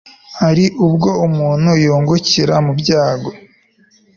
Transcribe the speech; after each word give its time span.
hari 0.41 0.65
ubwo 0.85 1.09
umuntu 1.27 1.69
yungukira 1.83 2.55
mu 2.65 2.73
byago 2.79 3.29